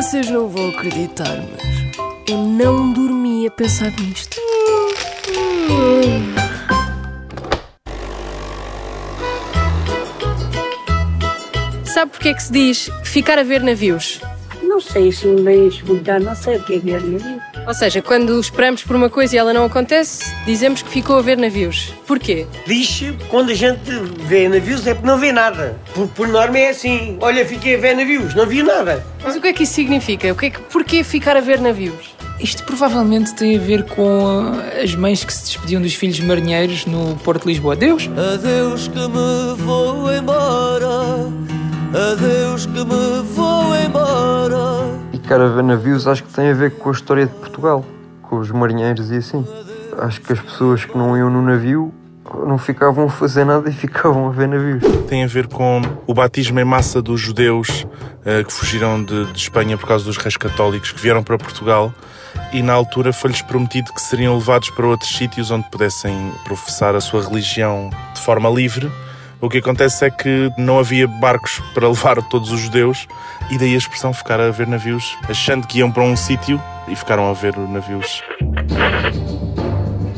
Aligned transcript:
Vocês 0.00 0.30
não 0.30 0.48
vão 0.48 0.70
acreditar, 0.70 1.36
mas 1.52 2.26
eu 2.26 2.38
não 2.38 2.90
dormi 2.90 3.46
a 3.46 3.50
pensar 3.50 3.90
nisto. 4.00 4.34
Sabe 11.84 12.12
porque 12.12 12.30
é 12.30 12.34
que 12.34 12.42
se 12.42 12.50
diz 12.50 12.90
ficar 13.04 13.38
a 13.38 13.42
ver 13.42 13.62
navios? 13.62 14.22
Não 14.62 14.80
sei 14.80 15.12
se 15.12 15.26
me 15.26 15.42
bem 15.42 15.68
explicar, 15.68 16.18
não 16.18 16.34
sei 16.34 16.56
o 16.56 16.64
que 16.64 16.76
é 16.76 16.78
ver 16.78 17.02
navio. 17.02 17.49
Ou 17.70 17.74
seja, 17.74 18.02
quando 18.02 18.40
esperamos 18.40 18.82
por 18.82 18.96
uma 18.96 19.08
coisa 19.08 19.36
e 19.36 19.38
ela 19.38 19.54
não 19.54 19.64
acontece, 19.64 20.34
dizemos 20.44 20.82
que 20.82 20.88
ficou 20.88 21.16
a 21.18 21.22
ver 21.22 21.36
navios. 21.36 21.94
Porquê? 22.04 22.44
Diz 22.66 23.04
quando 23.28 23.50
a 23.50 23.54
gente 23.54 23.92
vê 24.26 24.48
navios 24.48 24.84
é 24.88 24.92
porque 24.92 25.06
não 25.06 25.16
vê 25.16 25.30
nada. 25.30 25.78
Por, 25.94 26.08
por 26.08 26.26
norma 26.26 26.58
é 26.58 26.70
assim. 26.70 27.16
Olha, 27.20 27.46
fiquei 27.46 27.76
a 27.76 27.78
ver 27.78 27.94
navios, 27.94 28.34
não 28.34 28.44
vi 28.44 28.64
nada. 28.64 29.06
Mas 29.22 29.36
o 29.36 29.40
que 29.40 29.46
é 29.46 29.52
que 29.52 29.62
isso 29.62 29.74
significa? 29.74 30.32
O 30.32 30.34
que 30.34 30.46
é 30.46 30.50
que, 30.50 30.58
porquê 30.62 31.04
ficar 31.04 31.36
a 31.36 31.40
ver 31.40 31.60
navios? 31.60 32.12
Isto 32.40 32.64
provavelmente 32.64 33.36
tem 33.36 33.56
a 33.56 33.60
ver 33.60 33.84
com 33.84 34.50
as 34.82 34.92
mães 34.96 35.22
que 35.22 35.32
se 35.32 35.44
despediam 35.44 35.80
dos 35.80 35.94
filhos 35.94 36.18
marinheiros 36.18 36.86
no 36.86 37.14
Porto 37.22 37.42
de 37.42 37.50
Lisboa. 37.50 37.74
Adeus! 37.74 38.10
Adeus 38.34 38.88
que 38.88 38.98
me 38.98 39.54
vou 39.64 40.12
embora. 40.12 41.28
Adeus 41.94 42.66
que 42.66 42.84
me 42.84 43.22
vou 43.32 43.76
embora. 43.76 44.69
Ficar 45.30 45.44
a 45.44 45.48
ver 45.48 45.62
navios 45.62 46.08
acho 46.08 46.24
que 46.24 46.32
tem 46.32 46.50
a 46.50 46.52
ver 46.52 46.72
com 46.72 46.88
a 46.88 46.92
história 46.92 47.24
de 47.24 47.32
Portugal, 47.32 47.84
com 48.20 48.38
os 48.38 48.50
marinheiros 48.50 49.12
e 49.12 49.18
assim. 49.18 49.46
Acho 49.96 50.20
que 50.20 50.32
as 50.32 50.40
pessoas 50.40 50.84
que 50.84 50.98
não 50.98 51.16
iam 51.16 51.30
no 51.30 51.40
navio 51.40 51.94
não 52.48 52.58
ficavam 52.58 53.04
a 53.04 53.08
fazer 53.08 53.44
nada 53.44 53.70
e 53.70 53.72
ficavam 53.72 54.26
a 54.26 54.32
ver 54.32 54.48
navios. 54.48 54.82
Tem 55.06 55.22
a 55.22 55.28
ver 55.28 55.46
com 55.46 55.82
o 56.04 56.12
batismo 56.12 56.58
em 56.58 56.64
massa 56.64 57.00
dos 57.00 57.20
judeus 57.20 57.86
uh, 58.26 58.44
que 58.44 58.52
fugiram 58.52 59.04
de, 59.04 59.26
de 59.26 59.38
Espanha 59.38 59.78
por 59.78 59.86
causa 59.86 60.04
dos 60.04 60.16
reis 60.16 60.36
católicos 60.36 60.90
que 60.90 61.00
vieram 61.00 61.22
para 61.22 61.38
Portugal 61.38 61.94
e 62.52 62.60
na 62.60 62.72
altura 62.72 63.12
foi-lhes 63.12 63.40
prometido 63.40 63.92
que 63.94 64.02
seriam 64.02 64.34
levados 64.36 64.70
para 64.70 64.84
outros 64.84 65.16
sítios 65.16 65.52
onde 65.52 65.70
pudessem 65.70 66.32
professar 66.42 66.96
a 66.96 67.00
sua 67.00 67.22
religião 67.22 67.88
de 68.12 68.20
forma 68.20 68.50
livre. 68.50 68.90
O 69.42 69.48
que 69.48 69.56
acontece 69.56 70.04
é 70.04 70.10
que 70.10 70.52
não 70.58 70.78
havia 70.78 71.08
barcos 71.08 71.62
para 71.72 71.88
levar 71.88 72.22
todos 72.28 72.52
os 72.52 72.60
judeus 72.60 73.08
e 73.50 73.56
daí 73.56 73.74
a 73.74 73.78
expressão 73.78 74.12
ficar 74.12 74.38
a 74.38 74.50
ver 74.50 74.66
navios, 74.66 75.16
achando 75.26 75.66
que 75.66 75.78
iam 75.78 75.90
para 75.90 76.02
um 76.02 76.14
sítio 76.14 76.60
e 76.86 76.94
ficaram 76.94 77.26
a 77.26 77.32
ver 77.32 77.56
navios. 77.56 78.22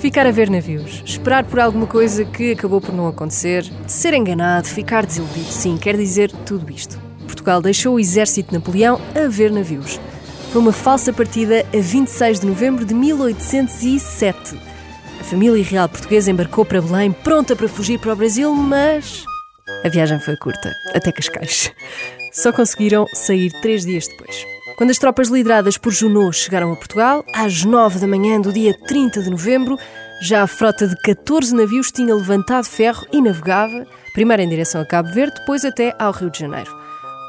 Ficar 0.00 0.26
a 0.26 0.30
ver 0.30 0.50
navios, 0.50 1.02
esperar 1.06 1.44
por 1.44 1.58
alguma 1.58 1.86
coisa 1.86 2.26
que 2.26 2.52
acabou 2.52 2.78
por 2.78 2.94
não 2.94 3.08
acontecer, 3.08 3.64
ser 3.86 4.12
enganado, 4.12 4.68
ficar 4.68 5.06
desiludido, 5.06 5.50
sim, 5.50 5.78
quer 5.78 5.96
dizer 5.96 6.30
tudo 6.44 6.70
isto. 6.70 6.98
Portugal 7.26 7.62
deixou 7.62 7.94
o 7.94 8.00
exército 8.00 8.50
de 8.50 8.58
Napoleão 8.58 9.00
a 9.14 9.28
ver 9.28 9.50
navios. 9.50 9.98
Foi 10.52 10.60
uma 10.60 10.72
falsa 10.72 11.10
partida 11.10 11.64
a 11.74 11.80
26 11.80 12.40
de 12.40 12.46
novembro 12.46 12.84
de 12.84 12.92
1807. 12.92 14.75
Família 15.30 15.64
real 15.64 15.88
portuguesa 15.88 16.30
embarcou 16.30 16.64
para 16.64 16.80
Belém, 16.80 17.10
pronta 17.10 17.56
para 17.56 17.68
fugir 17.68 17.98
para 17.98 18.12
o 18.12 18.16
Brasil, 18.16 18.54
mas 18.54 19.24
a 19.84 19.88
viagem 19.88 20.20
foi 20.20 20.36
curta, 20.36 20.72
até 20.94 21.10
Cascais. 21.10 21.72
Só 22.32 22.52
conseguiram 22.52 23.06
sair 23.12 23.50
três 23.60 23.84
dias 23.84 24.06
depois. 24.06 24.44
Quando 24.78 24.90
as 24.90 24.98
tropas 24.98 25.28
lideradas 25.28 25.76
por 25.76 25.92
Junot 25.92 26.36
chegaram 26.36 26.72
a 26.72 26.76
Portugal, 26.76 27.24
às 27.34 27.64
9 27.64 27.98
da 27.98 28.06
manhã 28.06 28.40
do 28.40 28.52
dia 28.52 28.72
30 28.86 29.22
de 29.22 29.30
novembro, 29.30 29.76
já 30.22 30.42
a 30.42 30.46
frota 30.46 30.86
de 30.86 30.94
14 31.02 31.52
navios 31.52 31.90
tinha 31.90 32.14
levantado 32.14 32.66
ferro 32.66 33.04
e 33.12 33.20
navegava, 33.20 33.84
primeiro 34.14 34.44
em 34.44 34.48
direção 34.48 34.80
a 34.80 34.86
Cabo 34.86 35.12
Verde, 35.12 35.40
depois 35.40 35.64
até 35.64 35.92
ao 35.98 36.12
Rio 36.12 36.30
de 36.30 36.38
Janeiro. 36.38 36.72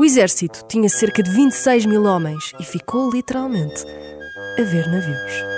O 0.00 0.04
exército 0.04 0.64
tinha 0.68 0.88
cerca 0.88 1.22
de 1.22 1.30
26 1.30 1.86
mil 1.86 2.02
homens 2.02 2.52
e 2.58 2.64
ficou 2.64 3.08
literalmente 3.08 3.84
a 4.58 4.62
ver 4.62 4.88
navios. 4.88 5.53